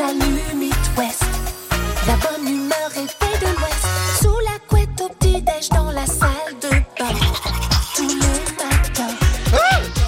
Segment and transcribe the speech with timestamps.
[0.00, 1.24] j'allume It West.
[2.06, 3.86] La bonne humeur est faite de l'Ouest.
[4.22, 7.14] Sous la couette au petit-déj dans la salle de bain.
[7.94, 9.14] Tous les matins.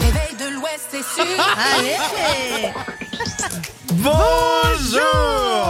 [0.01, 1.45] Réveil de l'Ouest, c'est sûr.
[1.77, 2.73] Allez
[3.93, 5.03] Bonjour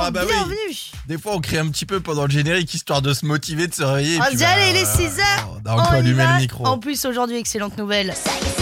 [0.05, 0.77] Ah bah oui Bienvenue
[1.07, 3.75] Des fois on crie un petit peu pendant le générique histoire de se motiver, de
[3.75, 4.19] se réveiller.
[4.21, 5.11] On puis, dit bah, allez, il est voilà.
[5.11, 6.35] 6 heures On a encore allumé va.
[6.35, 6.65] le micro.
[6.67, 8.15] En plus, aujourd'hui, excellente nouvelle.
[8.15, 8.62] Ça y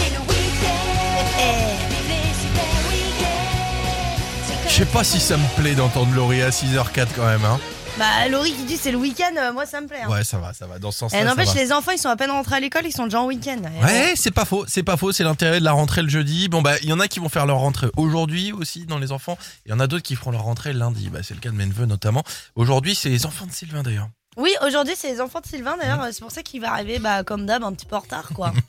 [4.85, 7.45] sais pas si ça me plaît d'entendre Laurie à 6h04 quand même.
[7.45, 7.59] Hein.
[7.99, 9.99] Bah, Laurie qui dit c'est le week-end, euh, moi ça me plaît.
[10.03, 10.09] hein.
[10.09, 10.79] Ouais, ça va, ça va.
[10.79, 11.53] Dans ce sens-là, ça N'empêche, va.
[11.61, 13.59] les enfants, ils sont à peine rentrés à l'école, ils sont déjà en week-end.
[13.83, 16.47] Ouais, c'est pas faux, c'est pas faux, c'est l'intérêt de la rentrée le jeudi.
[16.47, 19.11] Bon bah, il y en a qui vont faire leur rentrée aujourd'hui aussi dans les
[19.11, 19.37] enfants.
[19.65, 21.09] Il y en a d'autres qui feront leur rentrée lundi.
[21.09, 22.23] Bah, c'est le cas de mes neveux notamment.
[22.55, 24.07] Aujourd'hui, c'est les enfants de Sylvain d'ailleurs.
[24.37, 26.99] Oui, aujourd'hui, c'est les enfants de Sylvain, d'ailleurs, euh, c'est pour ça qu'il va arriver,
[26.99, 28.53] bah, comme d'hab, un petit peu en retard, quoi.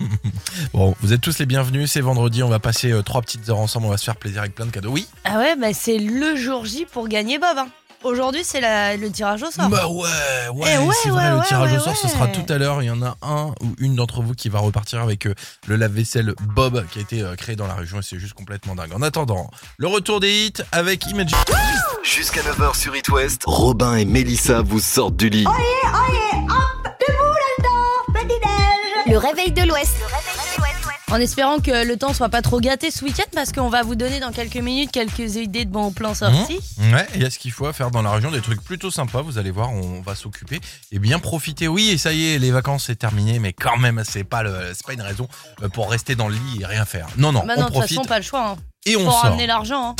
[0.74, 3.58] Bon, vous êtes tous les bienvenus, c'est vendredi, on va passer euh, trois petites heures
[3.58, 4.90] ensemble, on va se faire plaisir avec plein de cadeaux.
[4.90, 7.56] Oui ah ouais, bah, c'est le jour J pour gagner Bob.
[7.58, 7.68] hein.
[8.04, 8.60] Aujourd'hui, c'est
[8.96, 9.68] le tirage au sort.
[9.68, 10.02] Bah ouais,
[10.54, 12.58] ouais, Eh ouais, c'est vrai, ouais, le tirage ouais, au sort, ce sera tout à
[12.58, 12.82] l'heure.
[12.82, 15.34] Il y en a un ou une d'entre vous qui va repartir avec euh,
[15.68, 18.74] le lave-vaisselle Bob qui a été euh, créé dans la région et c'est juste complètement
[18.74, 18.92] dingue.
[18.94, 21.36] En attendant, le retour des hits avec Imagine.
[22.02, 25.46] Jusqu'à 9h sur It West, Robin et Mélissa vous sortent du lit.
[29.06, 29.94] Le réveil de l'Ouest.
[31.12, 33.94] En espérant que le temps soit pas trop gâté ce week-end, parce qu'on va vous
[33.94, 36.58] donner dans quelques minutes quelques idées de bons plans sortis.
[36.78, 38.90] Ouais, il y a ce qu'il faut à faire dans la région, des trucs plutôt
[38.90, 40.58] sympas, vous allez voir, on va s'occuper
[40.90, 41.68] et bien profiter.
[41.68, 44.72] Oui, et ça y est, les vacances c'est terminé, mais quand même, c'est pas le,
[44.74, 45.28] c'est pas une raison
[45.62, 47.06] euh, pour rester dans le lit et rien faire.
[47.18, 48.48] Non, non, Bah on non, de toute profite façon, pas le choix.
[48.48, 48.56] Hein.
[48.86, 49.20] et on sort.
[49.22, 49.90] ramener l'argent.
[49.90, 49.96] hein.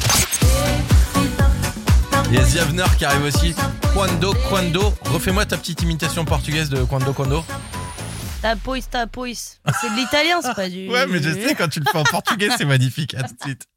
[2.30, 3.54] Il y a Ziavner qui arrive aussi.
[3.92, 4.94] Quando, quando.
[5.04, 7.44] Refais-moi ta petite imitation portugaise de quando, quando.
[8.42, 9.28] Tapois, tapois.
[9.34, 10.88] C'est de l'italien, c'est pas du.
[10.90, 13.14] Ouais, mais je sais, quand tu le fais en portugais, c'est magnifique.
[13.14, 13.68] À tout de suite.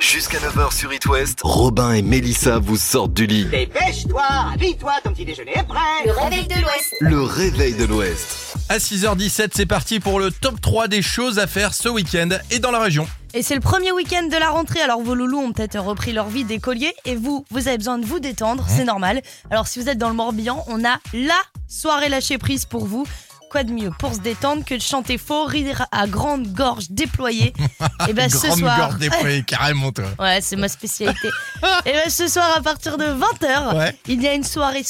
[0.00, 3.44] Jusqu'à 9h sur It West, Robin et Mélissa vous sortent du lit.
[3.44, 5.78] Dépêche-toi, habille-toi, ton petit déjeuner est prêt.
[6.06, 6.94] Le réveil de l'Ouest.
[7.00, 8.56] Le réveil de l'Ouest.
[8.70, 12.58] À 6h17, c'est parti pour le top 3 des choses à faire ce week-end et
[12.58, 13.06] dans la région.
[13.34, 16.28] Et c'est le premier week-end de la rentrée, alors vos loulous ont peut-être repris leur
[16.28, 19.22] vie d'écolier et vous, vous avez besoin de vous détendre, c'est normal.
[19.50, 21.38] Alors si vous êtes dans le Morbihan, on a la
[21.68, 23.06] soirée lâcher prise pour vous.
[23.52, 27.52] Quoi de mieux pour se détendre que de chanter faux, rire à grande gorge déployée
[28.08, 28.78] Et ben ce Grande soir.
[28.78, 30.06] gorge déployée, carrément, toi.
[30.18, 31.28] Ouais, c'est ma spécialité.
[31.84, 33.94] et ben ce soir à partir de 20h, Ouais.
[34.08, 34.80] il y a une soirée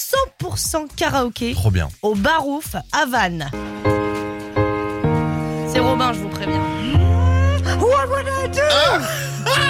[0.41, 1.89] 100% karaoké Trop bien.
[2.03, 3.51] au Barouf à Vannes.
[5.73, 6.61] C'est Robin, je vous préviens.
[7.81, 8.63] What would I do?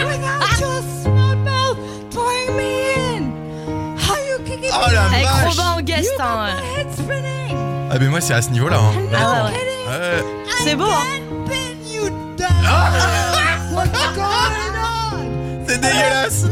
[0.07, 1.79] Without your smart mouth
[2.11, 3.97] pouring me in?
[3.97, 6.53] How you kicking Oh la Avec vache Robin en guest, hein, ouais.
[6.61, 7.32] my head spinning?
[7.95, 8.79] Ah, mais moi, c'est à ce niveau-là.
[8.79, 8.93] Hein.
[9.15, 9.59] Ah ouais, ouais.
[9.87, 10.25] Ouais.
[10.65, 11.05] C'est beau, hein.
[12.65, 12.91] Ah.
[15.69, 16.47] C'est dégueulasse.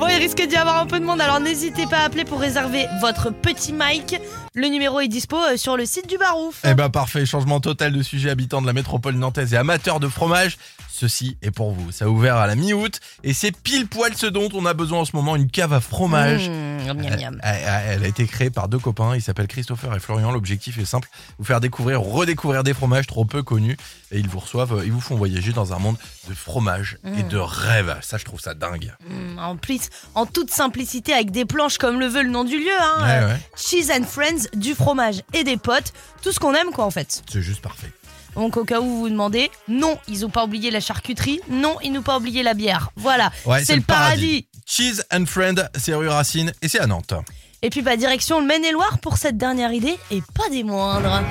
[0.00, 2.40] Bon, il risque d'y avoir un peu de monde, alors n'hésitez pas à appeler pour
[2.40, 4.16] réserver votre petit mic.
[4.54, 6.60] Le numéro est dispo euh, sur le site du Barouf.
[6.64, 10.08] Eh ben parfait, changement total de sujet habitant de la métropole nantaise et amateur de
[10.08, 10.58] fromage.
[10.98, 11.92] Ceci est pour vous.
[11.92, 15.00] Ça a ouvert à la mi-août et c'est pile poil ce dont on a besoin
[15.00, 16.48] en ce moment, une cave à fromage.
[16.48, 17.40] Mmh, miam, miam.
[17.42, 20.32] Elle, elle a été créée par deux copains, ils s'appellent Christopher et Florian.
[20.32, 21.08] L'objectif est simple,
[21.38, 23.76] vous faire découvrir, redécouvrir des fromages trop peu connus
[24.10, 25.96] et ils vous reçoivent, ils vous font voyager dans un monde
[26.30, 27.94] de fromage et de rêve.
[28.00, 28.94] Ça, je trouve ça dingue.
[29.06, 32.58] Mmh, en plus, en toute simplicité, avec des planches comme le veut le nom du
[32.58, 32.70] lieu.
[32.80, 33.40] Hein, Ouais, euh, ouais.
[33.54, 35.92] Cheese and Friends, du fromage et des potes.
[36.22, 37.22] Tout ce qu'on aime, quoi, en fait.
[37.30, 37.90] C'est juste parfait.
[38.36, 41.40] Donc, au cas où vous vous demandez, non, ils ont pas oublié la charcuterie.
[41.50, 42.90] Non, ils n'ont pas oublié la bière.
[42.96, 44.46] Voilà, Ouais, c'est le paradis.
[44.66, 47.14] Cheese and Friend, c'est rue Racine et c'est à Nantes.
[47.62, 51.22] Et puis, bah, direction le Maine-et-Loire pour cette dernière idée, et pas des moindres.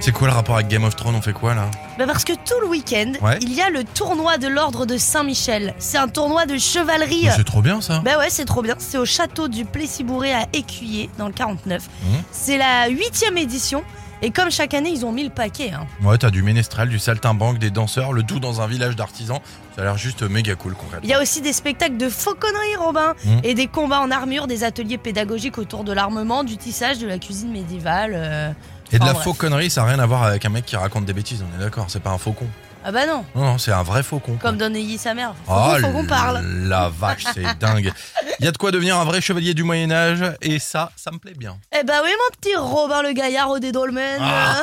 [0.00, 1.16] C'est quoi le rapport avec Game of Thrones?
[1.16, 1.68] On fait quoi là?
[1.98, 3.38] Bah parce que tout le week-end, Ouais.
[3.40, 5.74] il y a le tournoi de l'ordre de Saint-Michel.
[5.78, 7.26] C'est un tournoi de chevalerie.
[7.34, 8.00] C'est trop bien ça.
[8.04, 8.76] Bah ouais, c'est trop bien.
[8.78, 11.82] C'est au château du Plessis-Bourré à Écuyer, dans le 49.
[12.04, 12.22] Mhm.
[12.30, 13.82] C'est la huitième édition.
[14.22, 15.72] Et comme chaque année, ils ont mis le paquet.
[15.72, 15.86] hein.
[16.02, 19.40] Ouais, t'as du ménestrel, du saltimbanque, des danseurs, le tout dans un village d'artisans.
[19.74, 21.00] Ça a l'air juste méga cool concrètement.
[21.04, 23.40] Il y a aussi des spectacles de fauconnerie, Robin, Mhm.
[23.44, 27.18] et des combats en armure, des ateliers pédagogiques autour de l'armement, du tissage, de la
[27.18, 28.12] cuisine médiévale.
[28.14, 28.52] euh.
[28.92, 29.24] Et de la bref.
[29.24, 31.64] fauconnerie, ça n'a rien à voir avec un mec qui raconte des bêtises, on est
[31.64, 32.46] d'accord, c'est pas un faucon.
[32.88, 34.36] Ah bah non, Non, non, c'est un vrai faucon.
[34.36, 34.48] quoi.
[34.50, 35.34] comme donne Neuilly sa mère.
[35.44, 36.40] Faut, Oh faut qu'on parle.
[36.68, 37.92] la vache, c'est dingue.
[38.38, 41.18] Il y a de quoi devenir un vrai chevalier du Moyen-Âge, et ça, ça me
[41.18, 41.58] plaît bien.
[41.76, 44.20] Eh bah oui, mon petit Robin le Gaillard au des Dolmen.
[44.22, 44.62] Ah.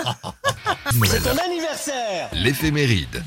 [0.93, 1.21] Nouvelle.
[1.45, 2.29] anniversaire.
[2.31, 3.23] L'éphéméride.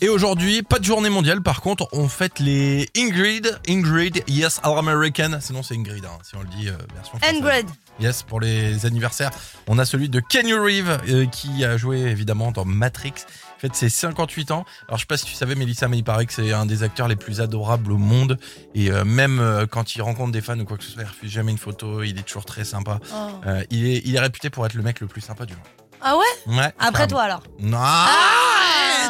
[0.00, 3.58] Et aujourd'hui, pas de journée mondiale, par contre, on fête les Ingrid.
[3.68, 5.38] Ingrid, yes, All American.
[5.40, 7.36] Sinon, c'est Ingrid, hein, si on le dit euh, version française.
[7.36, 7.66] Ingrid.
[8.00, 9.30] Yes, pour les anniversaires,
[9.66, 13.12] on a celui de Kenny Reeves euh, qui a joué évidemment dans Matrix.
[13.56, 14.64] En fait, c'est 58 ans.
[14.86, 16.84] Alors, je sais pas si tu savais, Mélissa, mais il paraît que c'est un des
[16.84, 18.38] acteurs les plus adorables au monde.
[18.74, 21.08] Et euh, même euh, quand il rencontre des fans ou quoi que ce soit, il
[21.08, 22.02] refuse jamais une photo.
[22.04, 23.00] Il est toujours très sympa.
[23.12, 23.16] Oh.
[23.46, 25.64] Euh, il, est, il est réputé pour être le mec le plus sympa du monde.
[26.00, 26.54] Ah ouais?
[26.54, 26.72] Ouais.
[26.78, 27.42] Après toi alors.
[27.58, 28.06] Non, Ah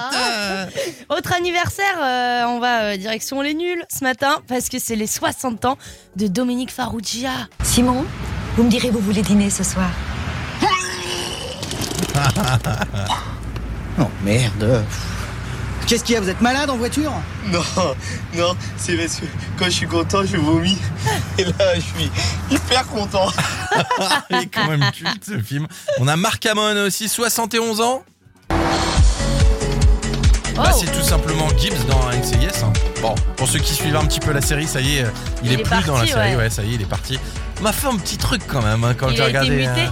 [1.11, 5.07] Autre anniversaire, euh, on va euh, direction les nuls ce matin parce que c'est les
[5.07, 5.79] 60 ans
[6.17, 7.31] de Dominique Farrugia.
[7.63, 8.05] Simon,
[8.59, 9.89] vous me direz vous voulez dîner ce soir
[14.01, 14.85] Oh merde.
[15.87, 17.13] Qu'est-ce qu'il y a Vous êtes malade en voiture?
[17.51, 17.63] Non,
[18.37, 19.25] non, c'est parce que
[19.59, 20.77] quand je suis content, je vomis.
[21.39, 22.11] Et là, je suis
[22.51, 23.33] hyper content.
[24.31, 25.67] Il est quand même culte ce film.
[25.99, 28.05] On a Marc Hamon aussi, 71 ans.
[30.55, 30.77] Bah, Oh.
[30.79, 32.65] c'est tout simplement Gibbs dans NCIS.
[32.65, 32.73] hein.
[33.01, 35.11] Bon, pour ceux qui suivent un petit peu la série, ça y est, euh,
[35.45, 36.31] il, Il est, est plus dans la série.
[36.31, 36.37] ouais.
[36.37, 36.51] Ouais.
[36.51, 37.19] ça y est, il est parti.
[37.61, 39.67] M'a fait un petit truc quand même hein, quand j'ai a été regardé.
[39.67, 39.89] muté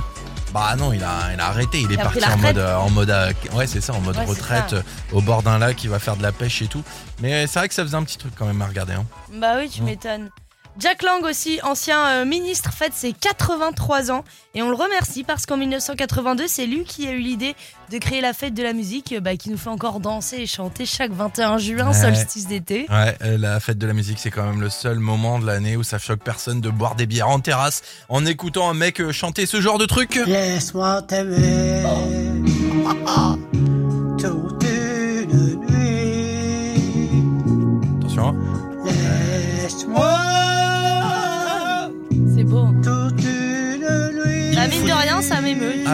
[0.55, 1.81] Bah non, il a, il a arrêté.
[1.81, 4.17] Il est Il parti en mode, euh, en mode, euh, ouais, c'est ça, en mode
[4.17, 4.83] Ouais, retraite euh,
[5.13, 5.83] au bord d'un lac.
[5.83, 6.85] Il va faire de la pêche et tout.
[7.21, 8.93] Mais c'est vrai que ça faisait un petit truc quand même à regarder.
[8.95, 9.05] Hein.
[9.33, 9.85] Bah oui, tu Mm.
[9.85, 10.31] m'étonnes.
[10.79, 14.25] Jack Lang aussi, ancien euh, ministre, fête ses 83 ans
[14.55, 17.57] et on le remercie parce qu'en 1982, c'est lui qui a eu l'idée
[17.91, 20.47] de créer la fête de la musique euh, bah, qui nous fait encore danser et
[20.47, 21.95] chanter chaque 21 juin, Ouais.
[21.95, 22.87] solstice d'été.
[22.91, 25.77] Ouais, euh, la fête de la musique, c'est quand même le seul moment de l'année
[25.79, 29.47] où ça choque personne de boire des bières en terrasse en écoutant un mec chanter
[29.47, 30.21] ce genre de truc.
[30.27, 31.83] Laisse-moi t'aimer
[32.85, 33.46] toute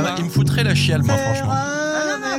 [0.05, 1.53] Ah bah, il me foutrait la chiale, moi, franchement.
[1.53, 2.39] Ah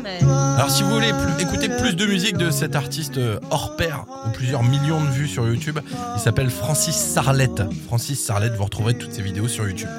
[0.58, 4.06] Alors, si vous voulez plus- écouter plus de musique de cet artiste euh, hors pair,
[4.26, 5.80] ou plusieurs millions de vues sur YouTube,
[6.16, 7.64] il s'appelle Francis Sarlette.
[7.88, 9.90] Francis Sarlette, vous retrouverez toutes ses vidéos sur YouTube.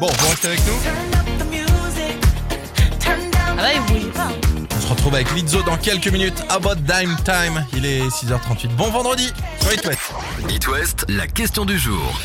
[0.00, 0.72] Bon, vous restez avec nous
[3.56, 4.28] Ah bah, il bouge pas.
[4.76, 6.42] On se retrouve avec Lizzo dans quelques minutes.
[6.50, 7.64] About Dime Time.
[7.76, 8.68] Il est 6h38.
[8.76, 10.00] Bon vendredi sur It West.
[10.50, 12.20] It West, la question du jour.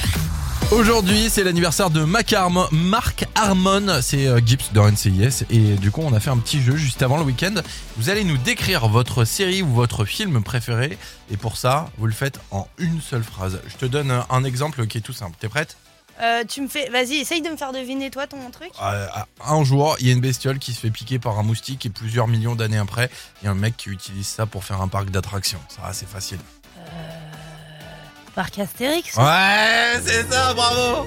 [0.72, 5.90] Aujourd'hui, c'est l'anniversaire de Mac Harmon- Mark Harmon, c'est euh, Gibbs dans NCIS et du
[5.90, 7.56] coup, on a fait un petit jeu juste avant le week-end.
[7.98, 10.98] Vous allez nous décrire votre série ou votre film préféré
[11.32, 13.60] et pour ça, vous le faites en une seule phrase.
[13.68, 15.36] Je te donne un exemple qui est tout simple.
[15.40, 15.76] T'es prête?
[16.22, 16.88] Euh, tu me fais.
[16.90, 18.70] Vas-y, essaye de me faire deviner, toi, ton truc.
[18.84, 19.08] Euh,
[19.48, 21.90] Un jour, il y a une bestiole qui se fait piquer par un moustique et
[21.90, 23.10] plusieurs millions d'années après,
[23.42, 25.60] il y a un mec qui utilise ça pour faire un parc d'attractions.
[25.70, 26.40] Ça, c'est facile.
[28.40, 29.18] Parc Astérix.
[29.18, 31.06] Ouais, c'est ça, bravo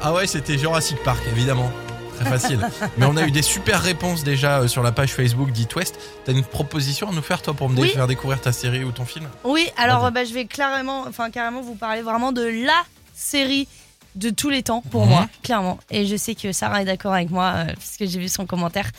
[0.00, 1.70] Ah ouais, c'était Jurassic Park, évidemment.
[2.18, 2.66] Très facile.
[2.96, 5.96] Mais on a eu des super réponses déjà euh, sur la page Facebook d'It West.
[6.24, 7.90] T'as une proposition à nous faire, toi, pour me Oui.
[7.90, 9.28] faire découvrir ta série ou ton film?
[9.44, 12.82] Oui, alors euh, bah, je vais clairement, enfin carrément vous parler vraiment de la
[13.14, 13.68] série
[14.14, 15.10] de tous les temps pour Mhm.
[15.10, 15.78] moi, clairement.
[15.90, 18.90] Et je sais que Sarah est d'accord avec moi euh, puisque j'ai vu son commentaire.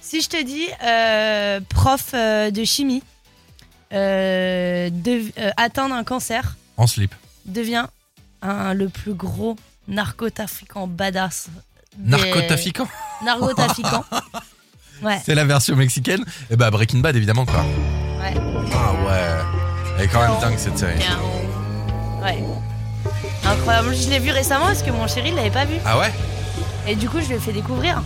[0.00, 3.02] Si je te dis euh, prof euh, de chimie
[3.90, 5.20] de-
[5.56, 7.14] atteint d'un cancer, En slip.
[7.44, 7.84] devient
[8.40, 9.56] un, le plus gros
[9.88, 11.48] narcotrafiquant badass.
[11.96, 12.88] des- Narcotrafiquant
[13.24, 14.04] Narcotrafiquant.
[15.02, 17.60] ouais, C'est la version mexicaine Et bah, Breaking Bad, évidemment, quoi.
[18.20, 18.34] ouais.
[18.72, 19.44] Ah ouais.
[19.98, 20.98] Elle est quand même dingue, cette série.
[22.22, 22.42] Ouais.
[23.44, 23.94] Incroyable.
[23.94, 25.74] Je l'ai vu récemment parce que mon chéri ne l'avait pas vu.
[25.84, 26.12] Ah ouais?
[26.86, 28.02] Et du coup, je lui ai fait découvrir.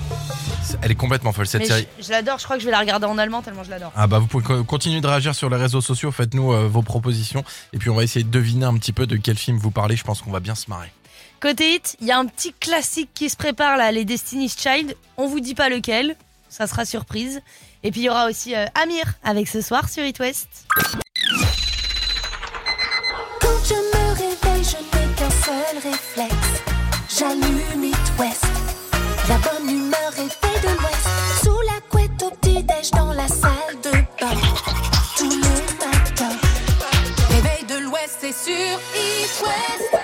[0.82, 1.86] Elle est complètement folle, cette Mais série.
[1.98, 3.92] je, je l'adore, je crois que je vais la regarder en allemand tellement je l'adore.
[3.96, 6.82] Ah bah vous pouvez co- continuer de réagir sur les réseaux sociaux, faites-nous euh, vos
[6.82, 9.70] propositions et puis on va essayer de deviner un petit peu de quel film vous
[9.70, 10.92] parlez, je pense qu'on va bien se marrer.
[11.40, 14.94] Côté hit, il y a un petit classique qui se prépare là, les Destiny's Child.
[15.16, 16.14] On vous dit pas lequel,
[16.48, 17.40] ça sera surprise.
[17.82, 20.48] Et puis il y aura aussi euh, Amir avec ce soir sur It West.
[23.40, 26.62] Quand je me réveille, je n'ai qu'un seul réflexe.
[27.18, 27.91] J'allume
[32.90, 33.52] dans la salle
[33.84, 34.34] de bain.
[35.16, 36.36] Tous les matins.
[37.30, 39.94] Réveil de l'Ouest, c'est sur It West.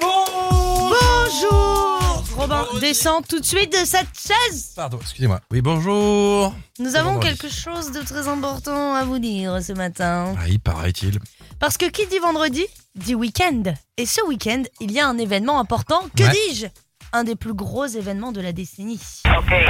[0.00, 5.40] Bonjour Robin, descends tout de suite de cette chaise Pardon, excusez-moi.
[5.50, 6.54] Oui, bonjour.
[6.78, 7.36] Nous avons vendredi.
[7.36, 10.34] quelque chose de très important à vous dire ce matin.
[10.38, 11.18] Ah, il paraît-il.
[11.58, 13.62] Parce que qui dit vendredi dit week-end.
[13.96, 16.00] Et ce week-end, il y a un événement important.
[16.16, 16.32] Que Ouais.
[16.48, 16.66] dis-je?
[17.12, 19.00] Un des plus gros événements de la décennie.
[19.24, 19.64] Okay,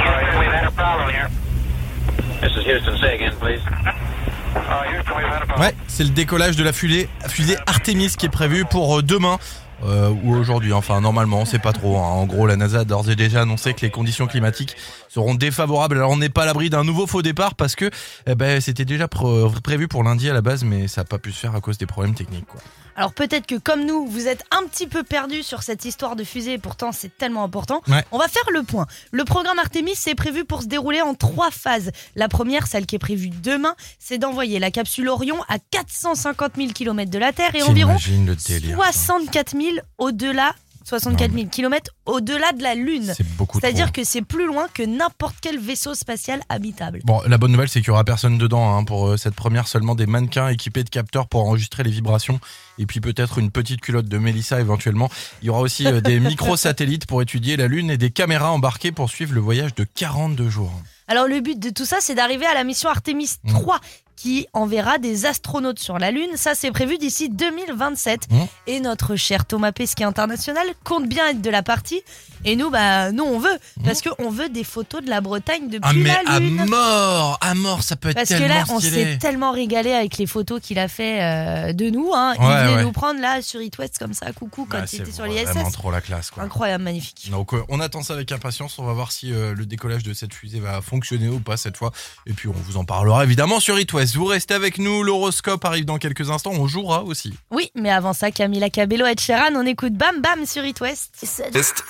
[5.59, 9.37] Ouais, c'est le décollage de la fusée, fusée Artemis qui est prévu pour euh, demain.
[9.83, 11.97] euh, ou aujourd'hui, enfin normalement, on sait pas trop.
[11.97, 12.01] hein.
[12.01, 14.75] En gros, la NASA a d'ores et déjà annoncé que les conditions climatiques
[15.09, 15.95] seront défavorables.
[15.97, 17.89] Alors on n'est pas à l'abri d'un nouveau faux départ parce que
[18.27, 21.17] eh ben, c'était déjà pr- prévu pour lundi à la base, mais ça n'a pas
[21.17, 22.45] pu se faire à cause des problèmes techniques.
[22.47, 22.61] Quoi.
[22.95, 26.23] Alors peut-être que comme nous, vous êtes un petit peu perdus sur cette histoire de
[26.23, 27.81] fusée, et pourtant c'est tellement important.
[27.87, 28.03] Ouais.
[28.11, 28.87] On va faire le point.
[29.11, 31.91] Le programme Artemis c'est prévu pour se dérouler en trois phases.
[32.15, 36.71] La première, celle qui est prévue demain, c'est d'envoyer la capsule Orion à 450 000
[36.73, 38.77] km de la Terre et environ T'imagines le délire.
[38.85, 38.91] ça.
[38.91, 39.63] 64 000
[39.97, 43.13] au-delà, 64 000 km au-delà de la Lune.
[43.15, 43.59] C'est beaucoup.
[43.59, 47.01] C'est-à-dire que c'est plus loin que n'importe quel vaisseau spatial habitable.
[47.03, 49.67] Bon, la bonne nouvelle, c'est qu'il y aura personne dedans hein, pour euh, cette première,
[49.67, 52.39] seulement des mannequins équipés de capteurs pour enregistrer les vibrations
[52.79, 55.09] et puis peut-être une petite culotte de Mélissa éventuellement.
[55.41, 56.19] Il y aura aussi euh, des
[56.51, 60.49] microsatellites pour étudier la Lune et des caméras embarquées pour suivre le voyage de 42
[60.49, 60.73] jours.
[61.07, 63.53] Alors le but de tout ça, c'est d'arriver à la mission Artemis Mm.
[63.53, 63.79] 3
[64.21, 66.29] qui enverra des astronautes sur la Lune.
[66.35, 68.27] Ça, c'est prévu d'ici 2027.
[68.29, 68.37] Mm.
[68.67, 72.01] Et notre cher Thomas Pesquet International compte bien être de la partie.
[72.45, 73.57] Et nous, bah, nous, on veut.
[73.83, 75.79] Parce qu'on veut des photos de la Bretagne depuis.
[75.83, 76.65] Ah mais la à Lune.
[76.67, 80.17] mort, à mort, ça peut être Parce que tellement là, on s'est tellement régalé avec
[80.17, 82.11] les photos qu'il a fait euh, de nous.
[82.13, 82.33] Hein.
[82.37, 82.83] Il Ouais, venait ouais.
[82.83, 85.25] nous prendre là sur It West comme ça, coucou, quand Bah, il c'est était sur
[85.25, 85.71] vraiment l'ISS.
[85.73, 86.43] trop la classe quoi.
[86.43, 87.29] Incroyable, magnifique.
[87.31, 90.13] Donc euh, on attend ça avec impatience, on va voir si euh, le décollage de
[90.13, 91.91] cette fusée va fonctionner ou pas cette fois.
[92.27, 94.10] Et puis on vous en parlera évidemment sur It West.
[94.15, 97.33] Vous restez avec nous, l'horoscope arrive dans quelques instants, on jouera aussi.
[97.49, 101.25] Oui, mais avant ça, Camila Cabello et Sheeran, on écoute Bam Bam sur It West.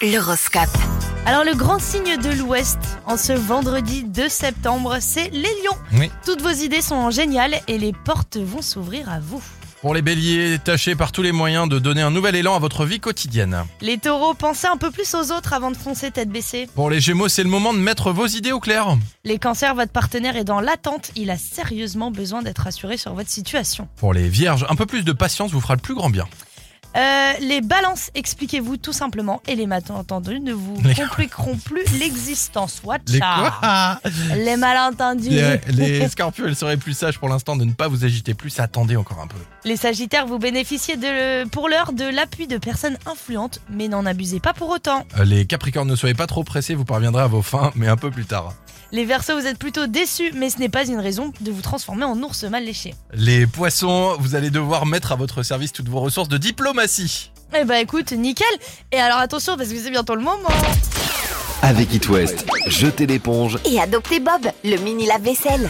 [0.01, 0.69] L'horoscope?
[1.25, 5.77] Alors le grand signe de l'Ouest en ce vendredi 2 septembre, c'est les lions.
[5.93, 6.11] Oui.
[6.25, 9.43] Toutes vos idées sont géniales et les portes vont s'ouvrir à vous.
[9.81, 12.85] Pour les béliers, tâchez par tous les moyens de donner un nouvel élan à votre
[12.85, 13.63] vie quotidienne.
[13.81, 16.69] Les taureaux, pensez un peu plus aux autres avant de foncer tête baissée.
[16.75, 18.95] Pour les gémeaux, c'est le moment de mettre vos idées au clair.
[19.23, 23.31] Les cancers, votre partenaire est dans l'attente, il a sérieusement besoin d'être rassuré sur votre
[23.31, 23.87] situation.
[23.95, 26.27] Pour les vierges, un peu plus de patience vous fera le plus grand bien.
[26.95, 32.81] Euh, les balances, expliquez-vous tout simplement et les malentendus ne vous compliqueront plus l'existence.
[32.83, 33.01] Watcha.
[33.13, 33.99] Les quoi
[34.35, 35.29] Les malentendus.
[35.29, 35.57] les,
[35.99, 38.59] les scorpions, seraient plus sages pour l'instant de ne pas vous agiter plus.
[38.59, 39.37] Attendez encore un peu.
[39.63, 44.39] Les Sagittaires, vous bénéficiez de, pour l'heure de l'appui de personnes influentes, mais n'en abusez
[44.39, 45.05] pas pour autant.
[45.17, 47.97] Euh, Les capricornes, ne soyez pas trop pressés, vous parviendrez à vos fins, mais un
[47.97, 48.53] peu plus tard.
[48.93, 52.03] Les Verseaux, vous êtes plutôt déçus, mais ce n'est pas une raison de vous transformer
[52.03, 52.93] en ours mal léché.
[53.13, 57.31] Les poissons, vous allez devoir mettre à votre service toutes vos ressources de diplomatie.
[57.57, 58.45] Eh bah écoute, nickel.
[58.91, 60.49] Et alors attention, parce que c'est bientôt le moment.
[61.61, 65.69] Avec It West, jetez l'éponge Et adoptez Bob, le mini lave-vaisselle.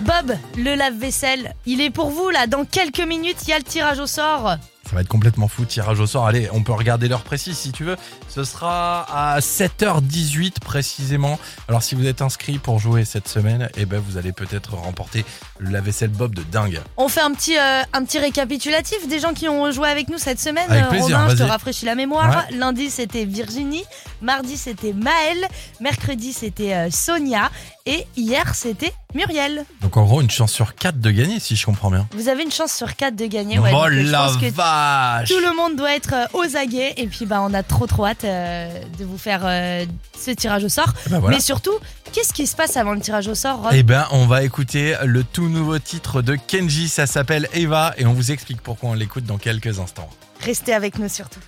[0.00, 2.46] Bob, le lave-vaisselle, il est pour vous là.
[2.46, 4.56] Dans quelques minutes, il y a le tirage au sort.
[4.88, 6.26] Ça va être complètement fou, tirage au sort.
[6.26, 7.96] Allez, on peut regarder l'heure précise si tu veux.
[8.28, 11.38] Ce sera à 7h18 précisément.
[11.68, 15.24] Alors si vous êtes inscrit pour jouer cette semaine, eh ben vous allez peut-être remporter
[15.58, 16.80] le lave-vaisselle Bob de dingue.
[16.96, 20.18] On fait un petit, euh, un petit récapitulatif des gens qui ont joué avec nous
[20.18, 20.70] cette semaine.
[20.70, 22.44] Avec plaisir, Romain, je te rafraîchis la mémoire.
[22.50, 23.84] Lundi, c'était Virginie.
[24.20, 25.46] Mardi, c'était Maëlle.
[25.80, 27.50] Mercredi, c'était euh, Sonia.
[27.86, 29.66] Et hier, c'était Muriel.
[29.82, 32.08] Donc en gros, une chance sur 4 de gagner si je comprends bien.
[32.12, 33.58] Vous avez une chance sur quatre de gagner.
[33.58, 36.56] Ouais, oh donc, je la pense que vache tout le monde doit être euh, aux
[36.56, 36.94] aguets.
[36.96, 39.84] Et puis, bah, on a trop, trop hâte euh, de vous faire euh,
[40.18, 40.94] ce tirage au sort.
[41.06, 41.36] Eh ben voilà.
[41.36, 41.74] Mais surtout,
[42.12, 43.72] qu'est-ce qui se passe avant le tirage au sort, Rob?
[43.74, 48.06] Eh ben, on va écouter le tout nouveau titre de Kenji, ça s'appelle Eva, et
[48.06, 50.08] on vous explique pourquoi on l'écoute dans quelques instants.
[50.40, 51.40] Restez avec nous surtout.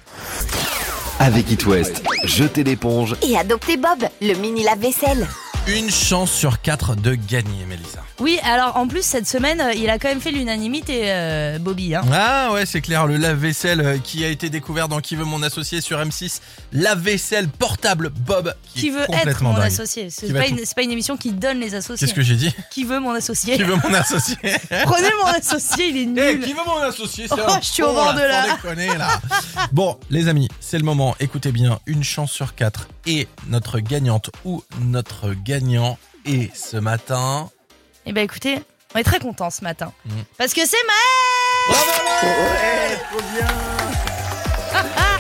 [1.19, 5.26] Avec It West, jetez l'éponge Et adoptez Bob, le mini lave-vaisselle.
[5.69, 7.99] Une chance sur 4 de gagner, Mélissa.
[8.21, 11.93] Oui, alors en plus, cette semaine, euh, il a quand même fait l'unanimité, euh, Bobby.
[11.97, 12.03] Hein.
[12.13, 15.43] Ah ouais, c'est clair, le lave-vaisselle euh, qui a été découvert dans Qui veut mon
[15.43, 16.41] associé sur M6,
[16.73, 19.65] lave-vaisselle portable Bob, qui, veut être mon dingue.
[19.65, 22.07] associé C'est pas, être- pas une émission qui donne les associés.
[22.07, 24.37] Qu'est-ce que j'ai dit Qui veut mon associé Qui veut mon associé
[24.85, 26.45] Prenez mon associé, il est Eh, nul.
[26.45, 28.47] qui veut mon associé Oh, je suis au con, bord de là.
[28.97, 29.21] là.
[29.73, 31.17] Bon, les amis, c'est le moment.
[31.19, 37.51] Écoutez bien, une chance sur 4 et notre gagnante ou notre gagnant est ce matin.
[38.05, 38.59] Eh ben écoutez,
[38.95, 39.93] on est très contents ce matin.
[40.05, 40.11] Mm.
[40.39, 41.79] Parce que c'est Maël
[42.31, 43.47] Ouais, trop bien.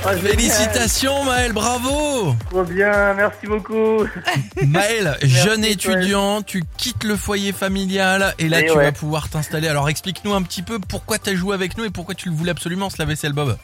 [0.08, 0.14] Ah.
[0.18, 4.04] Félicitations Maël, bravo Trop bien, merci beaucoup.
[4.66, 8.84] Maël, jeune étudiant, tu quittes le foyer familial et là Et tu ouais.
[8.84, 9.66] vas pouvoir t'installer.
[9.66, 12.36] Alors explique-nous un petit peu pourquoi tu as joué avec nous et pourquoi tu le
[12.36, 13.56] voulais absolument ce lave-vaisselle Bob.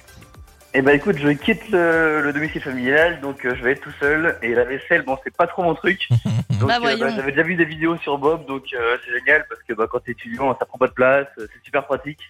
[0.75, 3.93] Eh ben écoute, je quitte le, le domicile familial, donc euh, je vais être tout
[4.01, 4.39] seul.
[4.43, 6.09] Et la vaisselle, bon, c'est pas trop mon truc.
[6.61, 6.99] Donc Bah, euh, voyons.
[7.01, 9.87] bah, j'avais déjà vu des vidéos sur Bob, donc euh, c'est génial parce que bah,
[9.91, 12.21] quand t'es étudiant, ça prend pas de place, euh, c'est super pratique.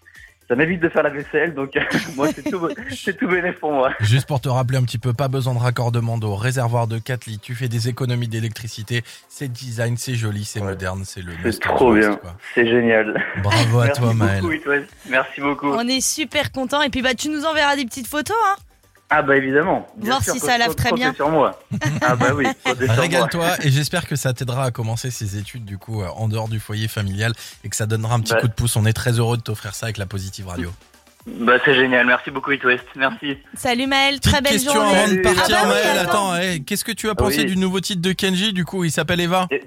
[0.48, 1.72] Ça m'évite de faire la vaisselle, donc
[2.16, 3.92] moi c'est tout, c'est tout bénéf pour moi.
[4.00, 7.26] Juste pour te rappeler un petit peu, pas besoin de raccordement d'eau, réservoir de 4
[7.26, 10.66] litres, tu fais des économies d'électricité, c'est design, c'est joli, c'est Ouais.
[10.68, 12.18] moderne, c'est le C'est trop bien,
[12.54, 13.22] c'est génial.
[13.42, 14.40] Bravo à Merci toi Maël.
[14.42, 14.52] beaucoup.
[15.08, 15.68] Merci beaucoup.
[15.68, 16.82] On est super contents.
[16.82, 18.36] Et puis bah tu nous enverras des petites photos.
[18.46, 18.56] Hein.
[19.14, 19.86] Ah bah évidemment.
[19.96, 21.12] Bien Voir sûr, si ça lave très bien.
[21.12, 21.58] sur moi.
[22.00, 22.46] Ah bah oui.
[22.64, 26.48] Régale-toi et j'espère que ça t'aidera à commencer ces études du coup euh, en dehors
[26.48, 27.32] du foyer familial
[27.64, 28.40] et que ça donnera un petit Ouais.
[28.40, 28.76] coup de pouce.
[28.76, 30.70] On est très heureux de t'offrir ça avec la Positive Radio.
[31.26, 33.36] Bah c'est génial, merci beaucoup It West, merci.
[33.54, 34.98] Salut Maël, Petite très belle question journée.
[34.98, 35.98] avant de partir, Ah bah oui, Maël.
[35.98, 36.30] attends.
[36.32, 37.44] Attends, eh, qu'est-ce que tu as pensé Oui.
[37.46, 39.46] du nouveau titre de Kenji Du coup, il s'appelle Eva?
[39.52, 39.62] Et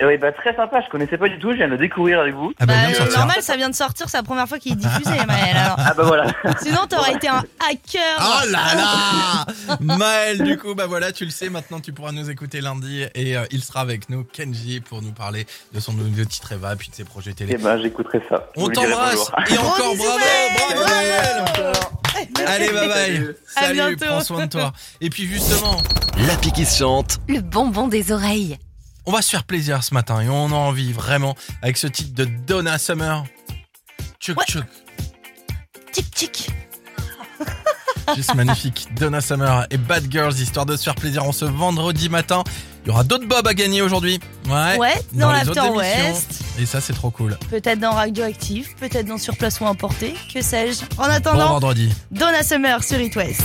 [0.00, 2.34] oui, bah très sympa, je connaissais pas du tout, je viens de le découvrir avec
[2.34, 2.52] vous.
[2.58, 3.18] Ah bah, Bah, viens de euh, sortir.
[3.18, 5.56] normal, ça vient de sortir, c'est la première fois qu'il est diffusé, Maël.
[5.56, 5.76] Alors.
[5.78, 6.26] Ah bah voilà.
[6.62, 8.18] Sinon, t'aurais été un hacker.
[8.20, 12.30] Oh là là Maël, du coup, bah voilà, tu le sais, maintenant tu pourras nous
[12.30, 16.24] écouter lundi et euh, il sera avec nous, Kenji, pour nous parler de son nouveau
[16.24, 17.52] titre Eva, puis de ses projets télé.
[17.54, 18.46] Et bah j'écouterai ça.
[18.56, 19.34] Je On vous dirai t'embrasse bonjour.
[19.50, 20.52] et encore bisous, bravo, Maël.
[20.64, 23.36] bravo Maël Allez, bye bye Salut.
[23.56, 24.04] À Salut, bientôt.
[24.06, 24.72] prends soin de toi.
[25.00, 25.76] Et puis justement,
[26.26, 27.18] L'appli qui se chante.
[27.28, 28.58] Le bonbon des oreilles.
[29.06, 32.14] On va se faire plaisir ce matin et on a envie vraiment avec ce titre
[32.14, 33.24] de Donna Summer.
[34.20, 34.44] Tchouk Ouais.
[34.46, 34.64] tchouk.
[35.92, 36.50] Tic tic.
[38.16, 38.88] Juste magnifique.
[38.98, 42.42] Donna Summer et Bad Girls, histoire de se faire plaisir en ce vendredi matin.
[42.84, 44.18] Il y aura d'autres bobs à gagner aujourd'hui.
[44.48, 44.76] Ouais.
[44.76, 45.70] Ouais, dans autres l'After.
[45.70, 46.40] West.
[46.58, 47.38] Et ça, c'est trop cool.
[47.48, 50.80] Peut-être dans Radioactive, peut-être dans Surplace ou Importé, que sais-je.
[50.98, 51.92] En Bon attendant, vendredi.
[52.10, 53.42] Donna Summer sur It West.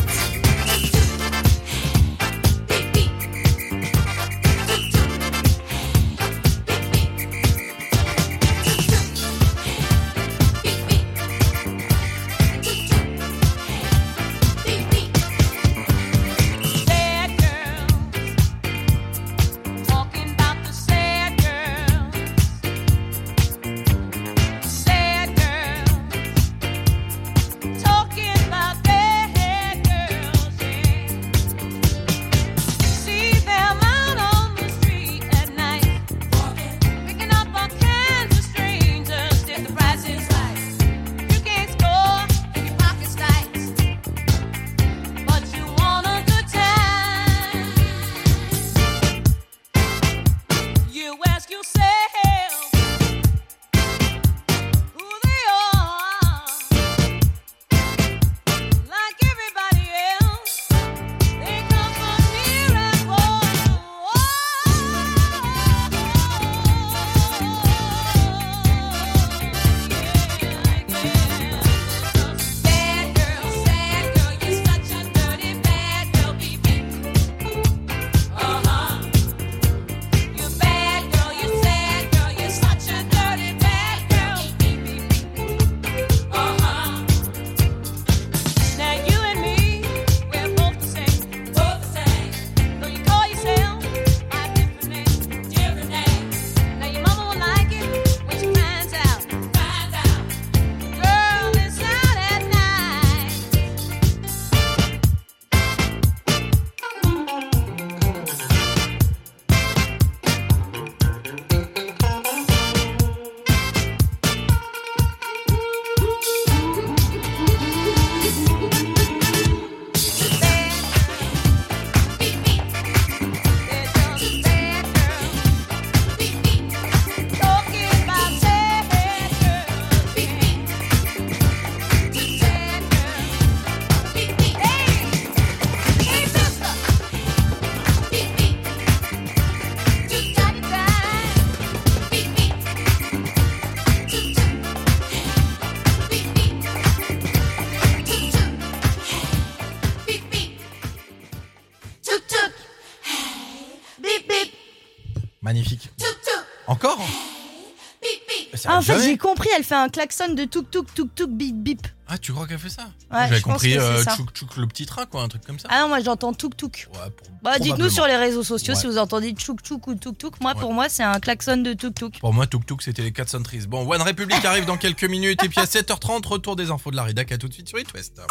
[159.07, 161.87] J'ai compris, elle fait un klaxon de touk touk touk touk bip bip.
[162.09, 165.05] Ah, tu crois qu'elle fait ça Ouais, J'avais compris euh, tchouk tchouk le petit train,
[165.05, 165.67] quoi, un truc comme ça.
[165.69, 166.87] Ah non, moi j'entends touk touk.
[166.93, 168.79] Ouais, pour- Bah, dites-nous sur les réseaux sociaux Ouais.
[168.79, 170.39] si vous entendez tchouk tchouk ou touk touk.
[170.41, 170.59] Moi, Ouais.
[170.59, 172.19] pour moi, c'est un klaxon de touk touk.
[172.19, 173.67] Pour moi, Tuk Tuk, c'était les 4 centristes.
[173.67, 175.43] Bon, One Republic arrive dans quelques minutes.
[175.43, 177.31] Et puis à 7h30, retour des infos de la rédac.
[177.33, 178.21] À tout de suite sur It West.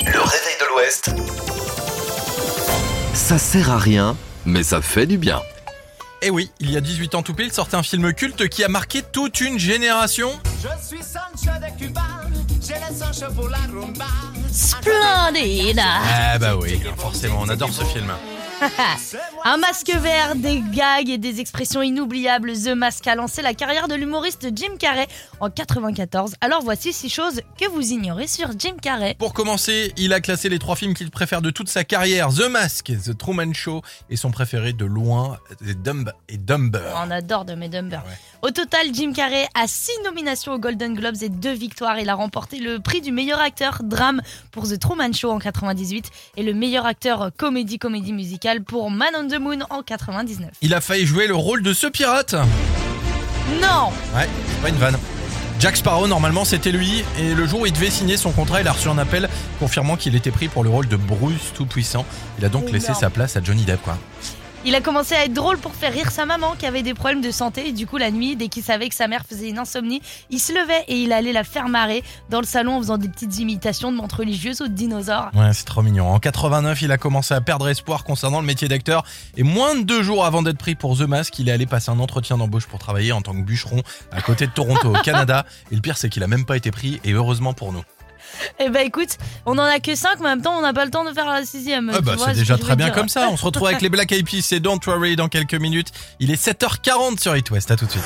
[0.00, 1.10] Le réveil de l'Ouest.
[3.14, 5.42] Ça sert à rien, mais ça fait du bien.
[6.24, 8.68] Et oui, il y a 18 ans tout pile, sortait un film culte qui a
[8.68, 10.30] marqué toute une génération.
[10.62, 12.00] Je suis Sancho de Cuba,
[12.62, 14.06] j'ai Sancho pour la rumba.
[14.50, 18.10] Splendide Ah bah oui, forcément, on adore ce film.
[19.44, 22.52] Un masque vert, des gags et des expressions inoubliables.
[22.52, 25.06] The Mask a lancé la carrière de l'humoriste Jim Carrey
[25.40, 26.34] en 94.
[26.40, 29.16] Alors voici six choses que vous ignorez sur Jim Carrey.
[29.18, 32.48] Pour commencer, il a classé les trois films qu'il préfère de toute sa carrière The
[32.48, 36.92] Mask, The Truman Show et son préféré de loin, The Dumb et Dumber.
[36.96, 38.00] On adore de Dumber.
[38.06, 38.48] Ouais.
[38.48, 41.98] Au total, Jim Carrey a six nominations aux Golden Globes et deux victoires.
[41.98, 44.22] Il a remporté le prix du meilleur acteur drame
[44.52, 48.12] pour The Truman Show en 98 et le meilleur acteur comédie comédie
[48.60, 50.48] pour Man on the Moon en 99.
[50.62, 52.34] Il a failli jouer le rôle de ce pirate.
[53.60, 54.98] Non Ouais, c'est pas une vanne.
[55.60, 57.04] Jack Sparrow, normalement, c'était lui.
[57.18, 59.28] Et le jour où il devait signer son contrat, il a reçu un appel
[59.60, 62.04] confirmant qu'il était pris pour le rôle de Bruce Tout-Puissant.
[62.38, 63.96] Il a donc laissé sa place à Johnny Depp, quoi.
[64.66, 67.20] Il a commencé à être drôle pour faire rire sa maman qui avait des problèmes
[67.20, 67.68] de santé.
[67.68, 70.00] Et du coup, la nuit, dès qu'il savait que sa mère faisait une insomnie,
[70.30, 73.10] il se levait et il allait la faire marrer dans le salon en faisant des
[73.10, 75.30] petites imitations de montres religieuses ou de dinosaures.
[75.34, 76.08] Ouais, c'est trop mignon.
[76.08, 79.04] En 89, il a commencé à perdre espoir concernant le métier d'acteur.
[79.36, 81.90] Et moins de deux jours avant d'être pris pour The Mask, il est allé passer
[81.90, 85.44] un entretien d'embauche pour travailler en tant que bûcheron à côté de Toronto, au Canada.
[85.72, 87.02] Et le pire, c'est qu'il a même pas été pris.
[87.04, 87.82] Et heureusement pour nous.
[88.60, 89.16] Eh ben écoute,
[89.46, 91.12] on en a que 5, mais en même temps, on n'a pas le temps de
[91.12, 91.90] faire la sixième.
[91.94, 92.94] Ah bah, vois c'est ce déjà que je très veux bien dire.
[92.94, 93.28] comme ça.
[93.30, 95.88] On se retrouve avec les Black Eyed Peas et Don't Worry dans quelques minutes.
[96.20, 97.70] Il est 7h40 sur It West.
[97.70, 98.04] À tout de suite.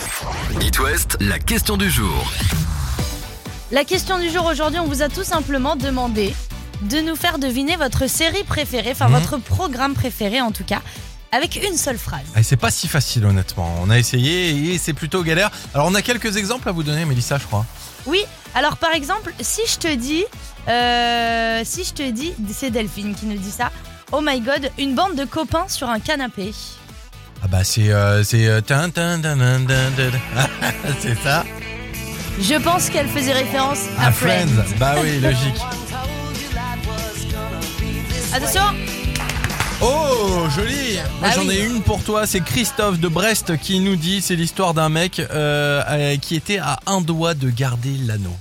[0.60, 2.30] It West, la question du jour.
[3.70, 6.34] La question du jour aujourd'hui, on vous a tout simplement demandé
[6.82, 9.14] de nous faire deviner votre série préférée, enfin Mhm.
[9.14, 10.80] votre programme préféré en tout cas,
[11.32, 12.20] avec une seule phrase.
[12.36, 13.74] Et c'est pas si facile honnêtement.
[13.82, 15.50] On a essayé et c'est plutôt galère.
[15.74, 17.66] Alors on a quelques exemples à vous donner, Mélissa, je crois.
[18.06, 18.20] Oui,
[18.54, 20.24] alors par exemple, si je te dis,
[20.68, 23.70] euh, si je te dis, c'est Delphine qui nous dit ça.
[24.12, 26.52] Oh my god, une bande de copains sur un canapé.
[27.42, 30.48] Ah bah c'est euh, c'est euh, tin, tin, tin, tin, tin, tin.
[31.00, 31.44] c'est ça.
[32.40, 34.46] Je pense qu'elle faisait référence à, À Friends.
[34.48, 34.76] Friends.
[34.78, 35.60] Bah oui, logique.
[38.32, 38.62] Attention,
[39.80, 41.56] Oh, joli Moi Ah j'en oui.
[41.56, 45.20] ai une pour toi, c'est Christophe de Brest qui nous dit, c'est l'histoire d'un mec
[45.20, 48.34] euh, euh, qui était à un doigt de garder l'anneau.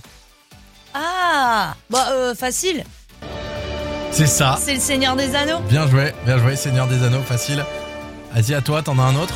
[0.94, 2.84] ah, bah euh, facile.
[4.12, 4.58] C'est ça.
[4.60, 5.60] C'est le Seigneur des Anneaux.
[5.70, 7.64] Bien joué, bien joué, Seigneur des Anneaux, facile.
[8.34, 9.36] Vas-y, à toi, t'en as un autre